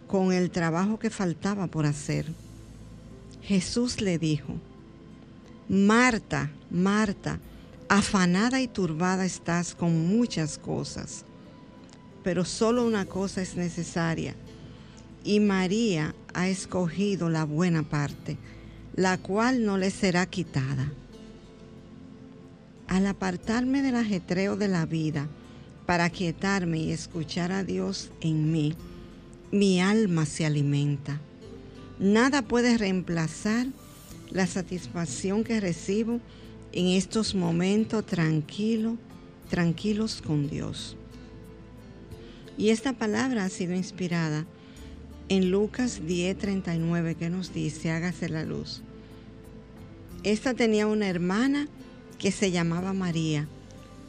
[0.08, 2.26] con el trabajo que faltaba por hacer.
[3.41, 4.54] Jesús le dijo,
[5.70, 7.39] Marta, Marta,
[7.89, 11.26] afanada y turbada estás con muchas cosas,
[12.24, 14.36] pero solo una cosa es necesaria
[15.24, 18.38] y María ha escogido la buena parte,
[18.96, 20.91] la cual no le será quitada.
[22.88, 25.28] Al apartarme del ajetreo de la vida
[25.86, 28.76] para quietarme y escuchar a Dios en mí,
[29.51, 31.19] mi alma se alimenta.
[31.99, 33.67] Nada puede reemplazar
[34.29, 36.19] la satisfacción que recibo
[36.73, 38.97] en estos momentos tranquilos,
[39.49, 40.97] tranquilos con Dios.
[42.57, 44.45] Y esta palabra ha sido inspirada
[45.29, 48.81] en Lucas 10:39 que nos dice, hágase la luz.
[50.23, 51.67] Esta tenía una hermana
[52.17, 53.47] que se llamaba María,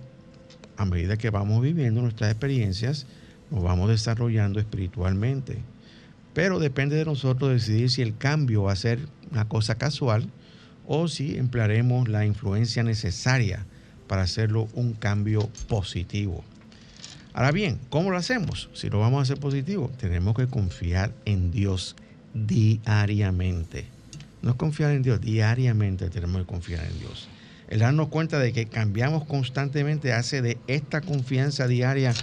[0.76, 3.06] a medida que vamos viviendo nuestras experiencias,
[3.50, 5.58] nos vamos desarrollando espiritualmente.
[6.34, 9.00] Pero depende de nosotros decidir si el cambio va a ser
[9.30, 10.28] una cosa casual
[10.86, 13.64] o si emplearemos la influencia necesaria
[14.06, 16.44] para hacerlo un cambio positivo.
[17.32, 18.68] Ahora bien, ¿cómo lo hacemos?
[18.72, 21.94] Si lo vamos a hacer positivo, tenemos que confiar en Dios
[22.34, 23.97] diariamente.
[24.42, 27.28] No es confiar en Dios, diariamente tenemos que confiar en Dios.
[27.68, 32.14] El darnos cuenta de que cambiamos constantemente hace de esta confianza diaria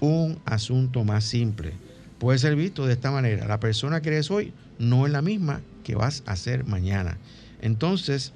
[0.00, 1.72] un asunto más simple.
[2.18, 3.46] Puede ser visto de esta manera.
[3.46, 7.18] La persona que eres hoy no es la misma que vas a ser mañana.
[7.60, 8.32] Entonces,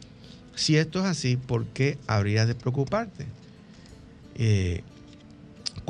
[0.55, 3.27] si esto es así, ¿por qué habrías de preocuparte?
[4.35, 4.83] Eh,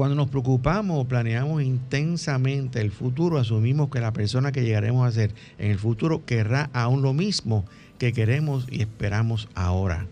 [0.00, 5.12] cuando nos preocupamos o planeamos intensamente el futuro, asumimos que la persona que llegaremos a
[5.12, 7.66] ser en el futuro querrá aún lo mismo
[7.98, 10.06] que queremos y esperamos ahora.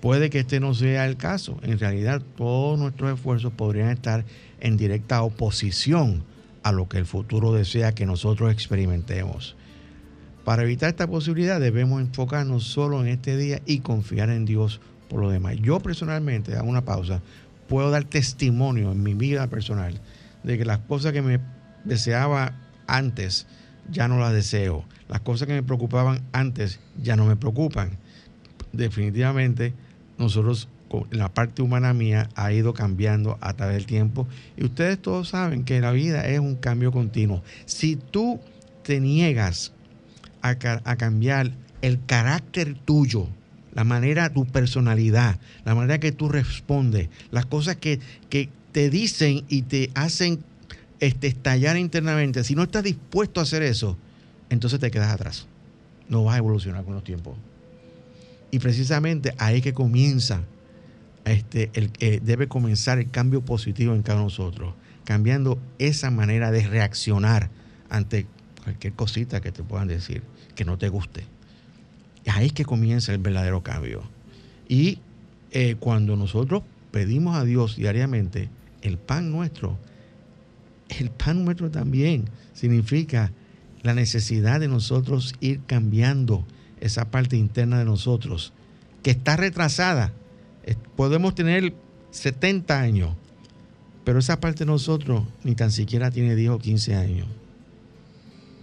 [0.00, 1.58] Puede que este no sea el caso.
[1.64, 4.24] En realidad, todos nuestros esfuerzos podrían estar
[4.58, 6.22] en directa oposición
[6.62, 9.54] a lo que el futuro desea que nosotros experimentemos.
[10.46, 14.80] Para evitar esta posibilidad debemos enfocarnos solo en este día y confiar en Dios
[15.10, 15.56] por lo demás.
[15.60, 17.20] Yo personalmente, hago una pausa,
[17.68, 20.00] puedo dar testimonio en mi vida personal
[20.42, 21.40] de que las cosas que me
[21.84, 22.54] deseaba
[22.86, 23.46] antes
[23.90, 24.84] ya no las deseo.
[25.08, 27.98] Las cosas que me preocupaban antes ya no me preocupan.
[28.72, 29.74] Definitivamente
[30.18, 30.68] nosotros
[31.10, 35.64] la parte humana mía ha ido cambiando a través del tiempo y ustedes todos saben
[35.64, 37.42] que la vida es un cambio continuo.
[37.64, 38.40] Si tú
[38.82, 39.72] te niegas
[40.42, 40.50] a,
[40.84, 41.52] a cambiar
[41.82, 43.28] el carácter tuyo,
[43.76, 48.00] la manera, tu personalidad, la manera que tú respondes, las cosas que,
[48.30, 50.42] que te dicen y te hacen
[50.98, 53.98] este, estallar internamente, si no estás dispuesto a hacer eso,
[54.48, 55.46] entonces te quedas atrás.
[56.08, 57.36] No vas a evolucionar con los tiempos.
[58.50, 60.40] Y precisamente ahí que comienza,
[61.26, 64.74] este, el, eh, debe comenzar el cambio positivo en cada uno de nosotros,
[65.04, 67.50] cambiando esa manera de reaccionar
[67.90, 68.26] ante
[68.64, 70.22] cualquier cosita que te puedan decir
[70.54, 71.35] que no te guste.
[72.26, 74.02] Ahí es que comienza el verdadero cambio.
[74.68, 74.98] Y
[75.52, 78.48] eh, cuando nosotros pedimos a Dios diariamente
[78.82, 79.78] el pan nuestro,
[80.88, 83.32] el pan nuestro también significa
[83.82, 86.44] la necesidad de nosotros ir cambiando
[86.80, 88.52] esa parte interna de nosotros,
[89.02, 90.12] que está retrasada.
[90.96, 91.74] Podemos tener
[92.10, 93.14] 70 años,
[94.04, 97.28] pero esa parte de nosotros ni tan siquiera tiene 10 o 15 años.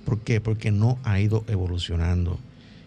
[0.06, 0.42] ¿Por qué?
[0.42, 2.40] Porque no ha ido evolucionando.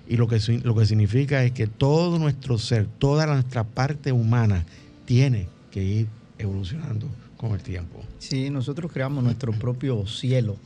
[0.09, 4.65] Y lo que, lo que significa es que todo nuestro ser, toda nuestra parte humana
[5.05, 6.07] tiene que ir
[6.39, 8.03] evolucionando con el tiempo.
[8.19, 10.57] Sí, nosotros creamos nuestro propio cielo.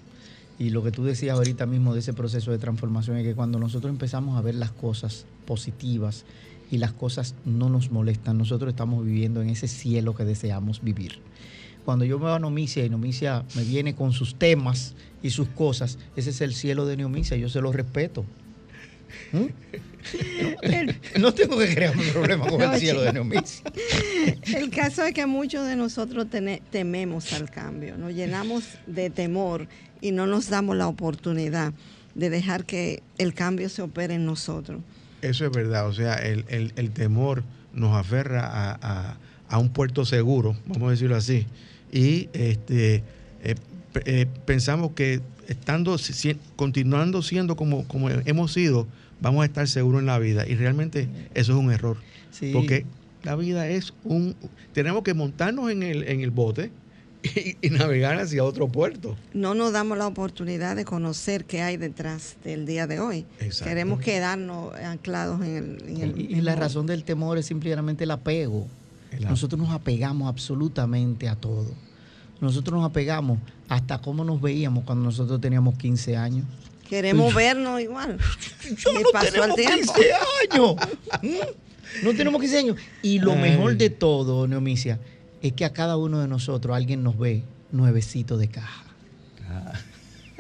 [0.59, 3.59] Y lo que tú decías ahorita mismo de ese proceso de transformación es que cuando
[3.59, 6.25] nosotros empezamos a ver las cosas positivas
[6.71, 11.19] y las cosas no nos molestan, nosotros estamos viviendo en ese cielo que deseamos vivir.
[11.85, 15.49] Cuando yo me voy a Nomicia y Nomicia me viene con sus temas y sus
[15.49, 18.25] cosas, ese es el cielo de Nomicia, yo se lo respeto.
[19.33, 19.47] ¿Mm?
[21.21, 23.63] No, tengo que crear un problema con el cielo de Neomis.
[24.55, 26.27] El caso es que muchos de nosotros
[26.71, 29.69] tememos al cambio, nos llenamos de temor
[30.01, 31.73] y no nos damos la oportunidad
[32.15, 34.81] de dejar que el cambio se opere en nosotros.
[35.23, 37.45] Eso es verdad, o sea, el, temor
[37.75, 38.79] nos aferra
[39.49, 41.47] a, un puerto seguro, vamos a decirlo así,
[41.93, 43.03] y este,
[43.43, 43.55] eh,
[44.07, 45.97] eh, pensamos que estando,
[46.57, 48.87] continuando siendo como, como hemos sido,
[49.21, 50.47] vamos a estar seguros en la vida.
[50.47, 51.97] Y realmente eso es un error.
[52.53, 52.87] Porque
[53.23, 54.35] la vida es un...
[54.73, 56.71] Tenemos que montarnos en el, en el bote
[57.63, 59.17] y, navegar hacia otro puerto.
[59.35, 63.27] No nos damos la oportunidad de conocer qué hay detrás del día de hoy.
[63.63, 66.15] Queremos quedarnos anclados en el...
[66.19, 68.67] y, la razón del temor es simplemente el apego.
[69.19, 71.67] Nosotros nos apegamos absolutamente a todo.
[72.41, 76.47] Nosotros nos apegamos hasta cómo nos veíamos cuando nosotros teníamos 15 años.
[76.91, 78.19] Queremos vernos igual.
[78.77, 79.95] Yo no pasó tiempo.
[79.95, 80.13] 15
[80.53, 80.75] años.
[82.05, 82.77] No tenemos 15 años.
[83.03, 85.01] Y lo mejor de todo, Neomicia,
[85.43, 88.85] es que a cada uno de nosotros alguien nos ve nuevecito de caja.
[89.49, 89.73] Ah.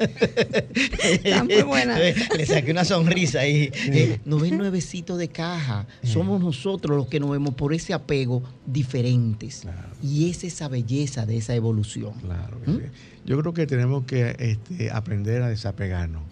[0.00, 1.98] Está muy buena.
[1.98, 3.70] Le saqué una sonrisa ahí.
[3.74, 5.86] Eh, nos ven nuevecito de caja.
[6.02, 9.66] Somos nosotros los que nos vemos por ese apego diferentes.
[10.02, 12.14] Y es esa belleza de esa evolución.
[12.20, 12.58] Claro.
[12.66, 12.78] ¿Mm?
[13.26, 16.22] Yo creo que tenemos que este, aprender a desapegarnos.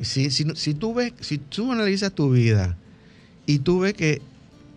[0.00, 2.76] si, si, tú ves, si tú analizas tu vida
[3.46, 4.20] y tú ves que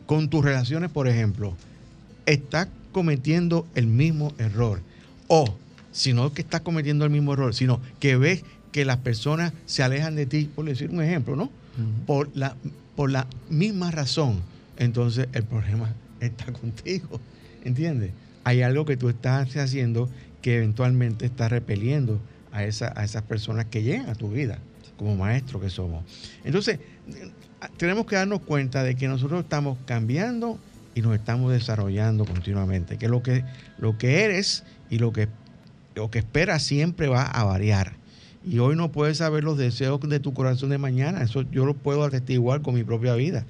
[0.06, 1.56] con tus relaciones, por ejemplo,
[2.26, 4.82] estás cometiendo el mismo error.
[5.28, 5.58] O
[5.94, 10.16] sino que estás cometiendo el mismo error, sino que ves que las personas se alejan
[10.16, 11.50] de ti, por decir un ejemplo, ¿no?
[12.06, 12.56] por, la,
[12.96, 14.42] por la misma razón,
[14.78, 17.22] entonces el problema está contigo,
[17.64, 18.12] ¿entiendes?
[18.44, 20.10] Hay algo que tú estás haciendo
[20.42, 22.20] que eventualmente está repeliendo
[22.52, 24.60] a, esa, a esas personas que llegan a tu vida,
[24.98, 26.04] como maestros que somos.
[26.44, 26.80] Entonces,
[27.78, 30.60] tenemos que darnos cuenta de que nosotros estamos cambiando
[30.96, 33.46] y nos estamos desarrollando continuamente, que lo que,
[33.78, 35.28] lo que eres y lo que
[35.96, 37.94] lo que esperas siempre va a variar.
[38.46, 41.22] Y hoy no puedes saber los deseos de tu corazón de mañana.
[41.22, 43.46] Eso yo lo puedo atestiguar con mi propia vida.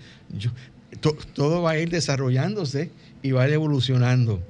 [1.34, 2.92] todo va a ir desarrollándose
[3.24, 4.42] y va a ir evolucionando.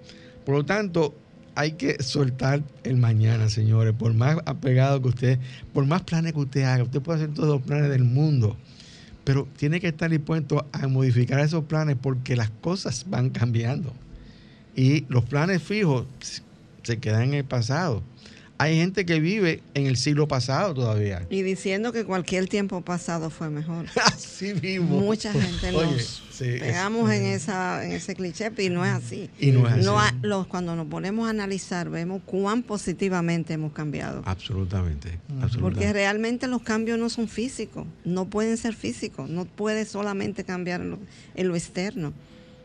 [0.45, 1.15] Por lo tanto,
[1.55, 3.93] hay que soltar el mañana, señores.
[3.93, 5.39] Por más apegado que usted,
[5.73, 8.57] por más planes que usted haga, usted puede hacer todos los planes del mundo.
[9.23, 13.93] Pero tiene que estar dispuesto a modificar esos planes porque las cosas van cambiando.
[14.75, 16.05] Y los planes fijos
[16.83, 18.03] se quedan en el pasado.
[18.59, 21.25] Hay gente que vive en el siglo pasado todavía.
[21.29, 23.87] Y diciendo que cualquier tiempo pasado fue mejor.
[24.05, 24.99] Así mismo.
[24.99, 29.29] Mucha gente nos pegamos en, esa, en ese cliché y no es así.
[29.39, 30.17] Y no es así.
[30.21, 34.21] los, cuando nos ponemos a analizar, vemos cuán positivamente hemos cambiado.
[34.25, 35.19] Absolutamente,
[35.59, 40.81] Porque realmente los cambios no son físicos, no pueden ser físicos, no puede solamente cambiar
[40.81, 42.13] en lo, externo.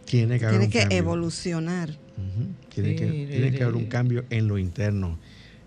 [0.05, 1.91] Tiene que, tiene que evolucionar.
[2.75, 5.19] Tiene, que, tiene que haber un cambio en lo interno.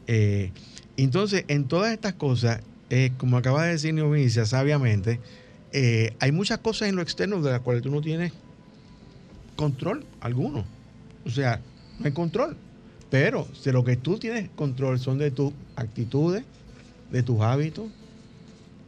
[0.07, 0.51] Eh,
[0.97, 5.19] entonces, en todas estas cosas, eh, como acaba de decir Neovicia sabiamente,
[5.71, 8.33] eh, hay muchas cosas en lo externo de las cuales tú no tienes
[9.55, 10.65] control alguno.
[11.25, 11.61] O sea,
[11.99, 12.57] no hay control.
[13.09, 16.43] Pero de lo que tú tienes control son de tus actitudes,
[17.11, 17.85] de tus hábitos,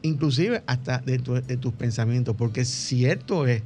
[0.02, 2.36] inclusive hasta de, de tus pensamientos.
[2.36, 3.64] Porque cierto es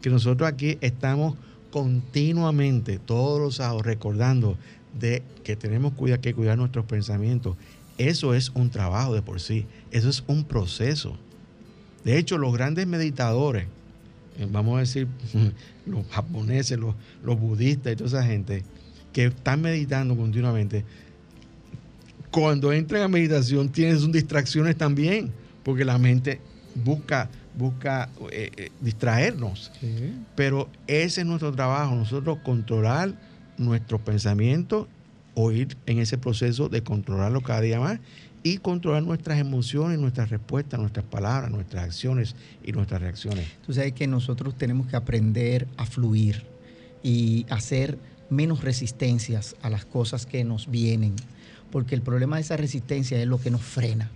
[0.00, 1.36] que nosotros aquí estamos
[1.70, 4.56] continuamente, todos los sábados, recordando
[4.98, 7.56] de que tenemos que cuidar nuestros pensamientos.
[7.98, 11.16] Eso es un trabajo de por sí, eso es un proceso.
[12.04, 13.66] De hecho, los grandes meditadores,
[14.38, 15.06] eh, vamos a decir,
[15.86, 18.64] los japoneses, los, budistas y toda esa gente
[19.12, 20.84] que están meditando continuamente,
[22.30, 26.40] cuando entran a meditación tienen sus distracciones también, porque la mente
[26.74, 27.28] busca,
[27.60, 29.70] busca eh, eh, distraernos.
[30.34, 33.14] Pero ese es nuestro trabajo, nosotros controlar
[33.58, 34.88] nuestros pensamientos
[35.34, 38.00] o ir en ese proceso de controlarlo cada día más
[38.42, 42.34] y controlar nuestras emociones, nuestras respuestas, nuestras palabras, nuestras acciones
[42.64, 43.46] y nuestras reacciones.
[43.66, 46.44] Tú sabes que nosotros tenemos que aprender a fluir
[47.02, 47.98] y hacer
[48.30, 51.14] menos resistencias a las cosas que nos vienen,
[51.70, 54.10] porque el problema de esa resistencia es lo que nos frena.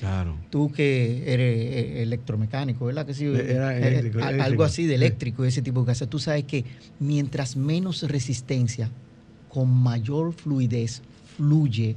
[0.00, 0.34] Claro.
[0.48, 3.04] Tú que eres eh, electromecánico, ¿verdad?
[3.04, 6.08] Que sí, Era eh, eléctrico, algo así de eléctrico, ese tipo de cosas.
[6.08, 6.64] Tú sabes que
[6.98, 8.90] mientras menos resistencia,
[9.50, 11.02] con mayor fluidez
[11.36, 11.96] fluye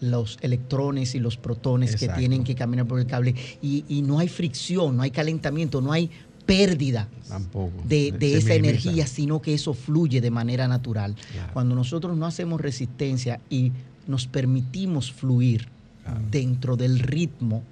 [0.00, 4.28] los electrones y los protones que tienen que caminar por el cable y, no hay
[4.28, 6.10] fricción, no hay calentamiento, no hay
[6.46, 7.08] pérdida
[7.84, 11.16] de, esa energía, sino que eso fluye de manera natural.
[11.52, 13.72] Cuando nosotros no hacemos resistencia y
[14.06, 15.68] nos permitimos fluir
[16.30, 17.62] dentro del ritmo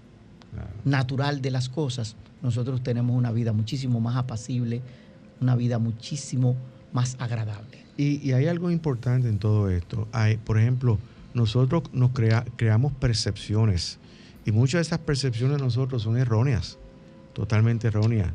[0.84, 4.82] natural de las cosas, nosotros tenemos una vida muchísimo más apacible,
[5.40, 6.56] una vida muchísimo
[6.92, 7.84] más agradable.
[7.96, 10.06] Y, hay algo importante en todo esto.
[10.12, 10.98] Hay, por ejemplo,
[11.34, 12.10] nosotros nos
[12.56, 13.98] creamos percepciones
[14.44, 16.78] y muchas de esas percepciones de nosotros son erróneas,
[17.32, 18.32] totalmente erróneas.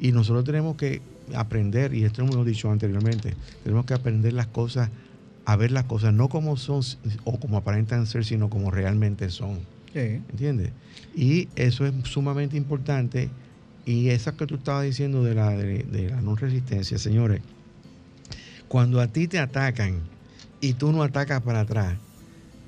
[0.00, 1.00] Y nosotros tenemos que
[1.34, 4.90] aprender, y esto lo hemos dicho anteriormente, tenemos que aprender las cosas,
[5.50, 6.80] a ver las cosas no como son
[7.24, 9.58] o como aparentan ser, sino como realmente son.
[9.92, 10.70] ¿Entiendes?
[11.16, 13.30] Y eso es sumamente importante.
[13.84, 17.42] Y esa que tú estabas diciendo de la, de la no resistencia, señores,
[18.68, 19.98] cuando a ti te atacan
[20.60, 21.96] y tú no atacas para atrás,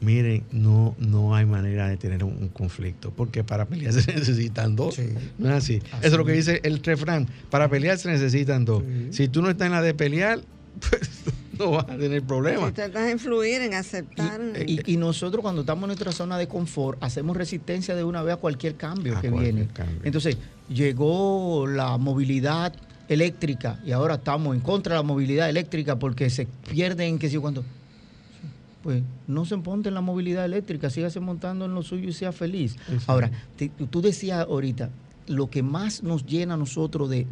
[0.01, 4.99] miren, no, no hay manera de tener un, conflicto, porque para pelear se necesitan dos.
[5.39, 5.74] No es así.
[5.76, 7.28] Eso es lo que dice el refrán.
[7.49, 8.83] Para pelear se necesitan dos.
[9.11, 10.41] Si tú no estás en la de pelear,
[10.91, 11.33] pues
[11.64, 12.70] no vas a tener problemas.
[12.70, 14.40] Intentas influir en aceptar.
[14.66, 18.36] Y, nosotros cuando estamos en nuestra zona de confort, hacemos resistencia de una vez a
[18.36, 19.68] cualquier cambio que viene.
[20.04, 20.36] Entonces,
[20.68, 22.72] llegó la movilidad
[23.08, 27.34] eléctrica y ahora estamos en contra de la movilidad eléctrica porque se pierden, qué sé
[27.34, 27.64] yo, cuando
[28.82, 32.32] pues no se monte en la movilidad eléctrica, sígase montando en lo suyo y sea
[32.32, 32.76] feliz.
[33.06, 33.30] Ahora,
[33.90, 34.90] tú decías ahorita,
[35.27, 37.27] lo que más nos llena a nosotros de,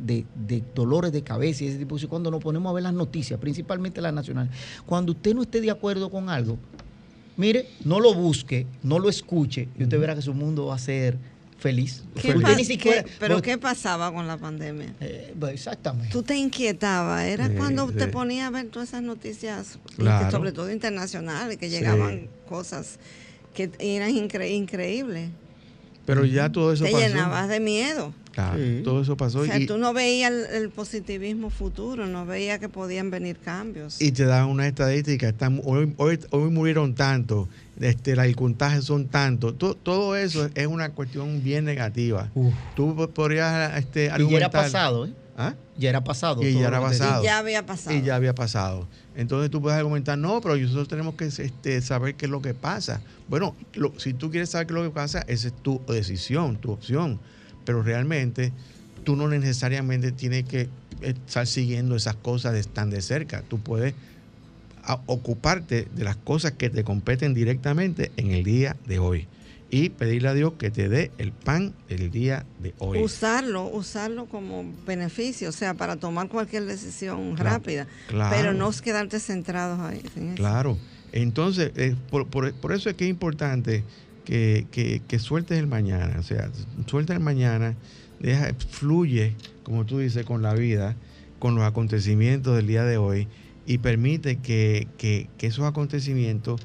[0.74, 3.38] dolores de cabeza y ese tipo de cosas, cuando nos ponemos a ver las noticias,
[3.40, 4.52] principalmente las nacionales,
[4.86, 6.58] cuando usted no esté de acuerdo con algo,
[7.36, 10.78] mire, no lo busque, no lo escuche, y usted verá que su mundo va a
[10.78, 11.18] ser
[11.58, 12.04] feliz.
[13.18, 14.94] ¿Pero qué pasaba con la pandemia?
[15.00, 16.10] Eh, exactamente.
[16.10, 19.78] Tú te inquietabas, era cuando te ponía a ver todas esas noticias,
[20.30, 22.98] sobre todo internacionales, que llegaban cosas
[23.54, 25.30] que eran increíbles.
[26.14, 28.12] Pero ya todo eso te llenabas de miedo.
[28.32, 29.40] Claro, todo eso pasó.
[29.40, 34.00] O sea, tú no veías el, positivismo futuro, no veías que podían venir cambios.
[34.00, 37.48] Y te dan una estadística, están, hoy, hoy, hoy murieron tanto,
[37.80, 39.56] este, las contagios son tantos.
[39.58, 42.30] Todo, eso es una cuestión bien negativa.
[42.76, 45.12] Tú podrías este, Y ya era pasado, ¿eh?
[45.40, 45.54] ¿Ah?
[45.78, 46.42] Ya era pasado.
[46.42, 47.22] Y ya era pasado.
[47.22, 47.96] Y ya había pasado.
[47.96, 48.86] Y ya había pasado.
[49.16, 52.52] Entonces tú puedes argumentar, no, pero nosotros tenemos que este, saber qué es lo que
[52.52, 53.00] pasa.
[53.26, 53.56] Bueno,
[53.96, 57.18] si tú quieres saber qué es lo que pasa, esa es tu decisión, tu opción.
[57.64, 58.52] Pero realmente
[59.02, 60.68] tú no necesariamente tienes que
[61.00, 63.42] estar siguiendo esas cosas tan de cerca.
[63.48, 63.94] Tú puedes
[65.06, 69.26] ocuparte de las cosas que te competen directamente en el día de hoy
[69.70, 72.98] y pedirle a Dios que te dé el pan del día de hoy.
[73.02, 79.78] Usarlo, usarlo como beneficio, o sea, para tomar cualquier decisión rápida, pero no quedarte centrados
[79.80, 80.02] ahí.
[80.34, 80.76] Claro.
[81.12, 83.84] Entonces, eh, por, eso es que es importante
[84.24, 84.66] que,
[85.06, 86.50] que, sueltes el mañana, o sea,
[86.86, 87.76] suelta el mañana,
[88.18, 90.96] deja, fluye, como tú dices, con la vida,
[91.38, 93.28] con los acontecimientos del día de hoy
[93.66, 96.60] y permite que, que esos acontecimientos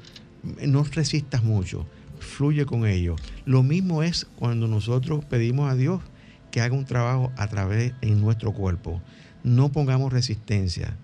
[0.64, 1.86] no resistas mucho,
[2.26, 3.20] fluye con ellos.
[3.44, 6.02] Lo mismo es cuando nosotros pedimos a Dios
[6.50, 9.00] que haga un trabajo a través en nuestro cuerpo.
[9.42, 10.96] No pongamos resistencia,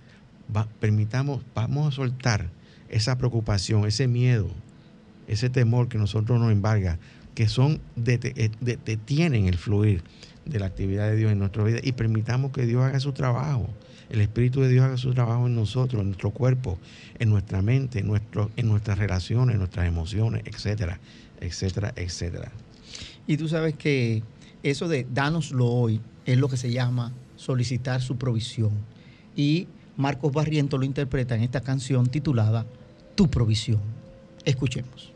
[0.81, 2.51] permitamos, vamos a soltar
[2.89, 4.51] esa preocupación, ese miedo,
[5.29, 6.99] ese temor que nosotros nos embarga,
[7.35, 10.03] que son eh, detienen el fluir
[10.45, 13.68] de la actividad de Dios en nuestra vida y permitamos que Dios haga su trabajo.
[14.12, 16.78] El Espíritu de Dios haga su trabajo en nosotros, en nuestro cuerpo,
[17.18, 21.00] en nuestra mente, en, nuestro, en nuestras relaciones, en nuestras emociones, etcétera,
[21.40, 22.52] etcétera, etcétera.
[23.26, 24.22] Y tú sabes que
[24.62, 28.72] eso de dánoslo hoy es lo que se llama solicitar su provisión.
[29.34, 32.66] Y Marcos Barriento lo interpreta en esta canción titulada
[33.14, 33.80] Tu provisión.
[34.44, 35.10] Escuchemos.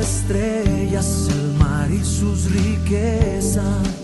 [0.00, 3.99] Estrellas, el mar y sus riquezas,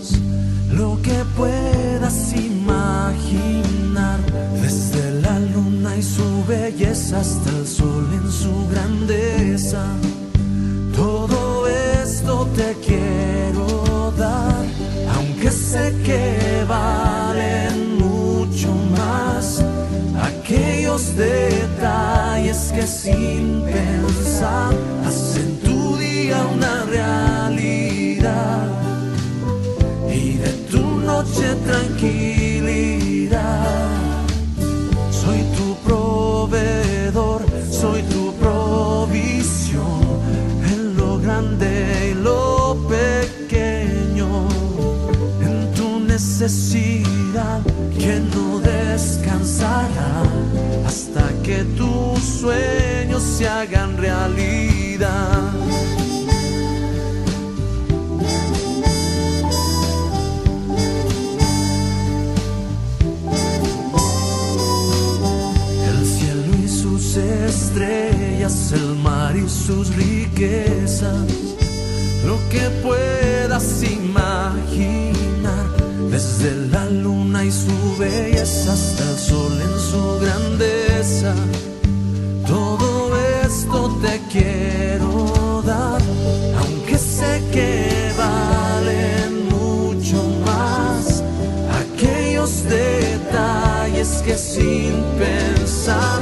[94.37, 96.21] sin pensar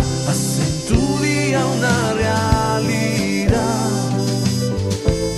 [1.63, 3.89] una realidad.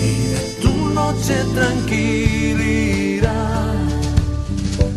[0.01, 3.27] Y de tu noche tranquilidad.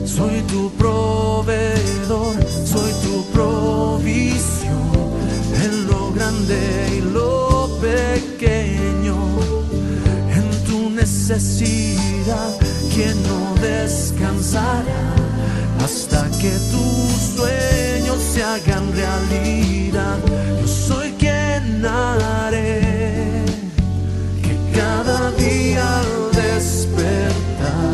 [0.04, 5.10] Soy tu proveedor, soy tu provisión
[5.64, 9.16] en lo grande y lo pequeño,
[10.28, 12.58] en tu necesidad
[12.94, 15.29] que no descansará
[15.82, 20.18] hasta que tus sueños se hagan realidad.
[20.60, 23.44] Yo soy quien haré
[24.42, 27.90] que cada día al despertar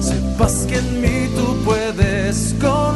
[0.00, 2.87] sepas que en mí tú puedes confiar.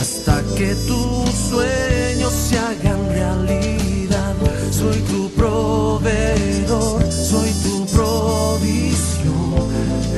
[0.00, 4.34] Hasta que tus sueños se hagan realidad.
[4.70, 9.54] Soy tu proveedor, soy tu provisión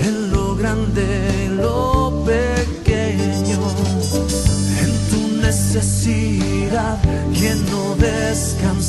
[0.02, 1.04] en lo grande,
[1.44, 3.60] en lo pequeño,
[4.82, 6.98] en tu necesidad
[7.32, 8.81] que no descansará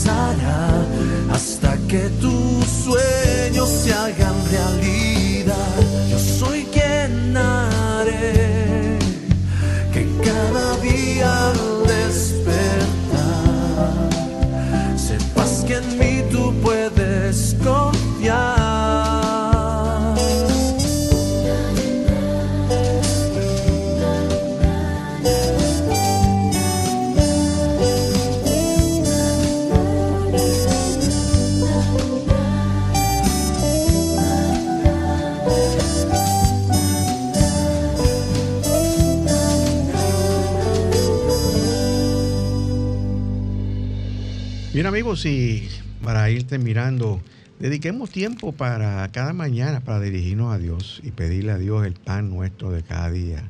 [45.26, 45.70] y
[46.04, 47.22] para irte mirando,
[47.60, 52.30] dediquemos tiempo para cada mañana para dirigirnos a Dios y pedirle a Dios el pan
[52.30, 53.44] nuestro de cada día,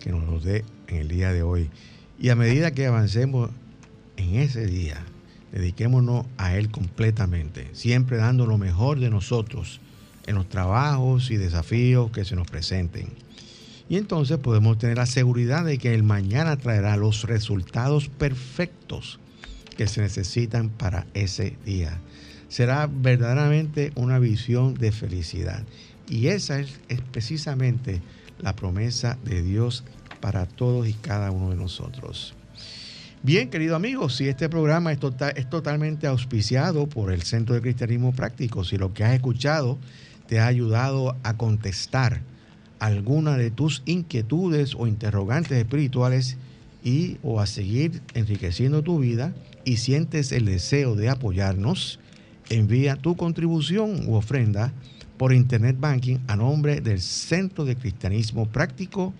[0.00, 1.70] que nos lo dé en el día de hoy.
[2.18, 3.50] Y a medida que avancemos
[4.16, 5.02] en ese día,
[5.52, 9.80] dediquémonos a Él completamente, siempre dando lo mejor de nosotros
[10.26, 13.08] en los trabajos y desafíos que se nos presenten.
[13.88, 19.20] Y entonces podemos tener la seguridad de que el mañana traerá los resultados perfectos
[19.74, 21.98] que se necesitan para ese día.
[22.48, 25.64] Será verdaderamente una visión de felicidad.
[26.08, 26.78] Y esa es,
[27.10, 28.00] precisamente
[28.38, 29.84] la promesa de Dios
[30.20, 32.34] para todos y cada uno de nosotros.
[33.22, 37.62] Bien, querido amigos, si este programa es, tota-, es totalmente auspiciado por el Centro de
[37.62, 39.78] Cristianismo Práctico, si lo que has escuchado
[40.26, 42.20] te ha ayudado a contestar
[42.78, 46.36] alguna de tus inquietudes o interrogantes espirituales
[46.84, 51.98] y o a seguir enriqueciendo tu vida, y sientes el deseo de apoyarnos,
[52.50, 54.74] envía tu contribución u ofrenda
[55.16, 59.14] por Internet Banking a nombre del Centro de Cristianismo Práctico,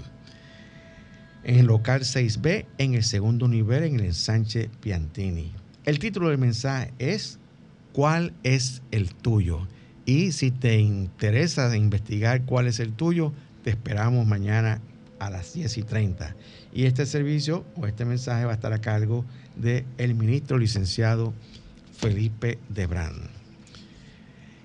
[1.43, 5.53] En el local 6B, en el segundo nivel, en el ensanche Piantini.
[5.87, 7.39] El título del mensaje es
[7.93, 9.67] ¿Cuál es el tuyo?
[10.07, 13.33] Y si te interesa investigar cuál es el tuyo,
[13.63, 14.81] te esperamos mañana
[15.19, 16.35] a las 10 y 30.
[16.73, 19.25] Y este servicio o este mensaje va a estar a cargo
[19.57, 21.35] del el ministro licenciado
[21.99, 23.15] Felipe Debrán.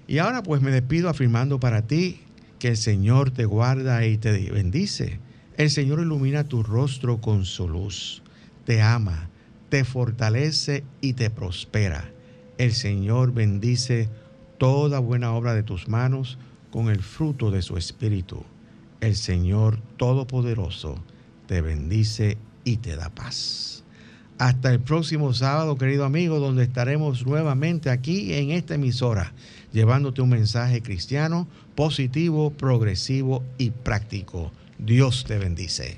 [0.08, 2.22] Y ahora pues me despido afirmando para ti
[2.60, 5.20] que el Señor te guarda y te bendice.
[5.58, 8.22] El Señor ilumina tu rostro con su luz,
[8.66, 9.30] te ama,
[9.70, 12.12] te fortalece y te prospera.
[12.58, 14.10] El Señor bendice
[14.58, 16.38] toda buena obra de tus manos
[16.72, 18.44] con el fruto de su espíritu
[19.06, 20.98] el Señor Todopoderoso
[21.48, 23.84] te bendice y te da paz.
[24.38, 29.34] Hasta el próximo sábado, querido amigo, donde estaremos nuevamente aquí en esta emisora,
[29.72, 34.52] llevándote un mensaje cristiano positivo, progresivo y práctico.
[34.78, 35.98] Dios te bendice.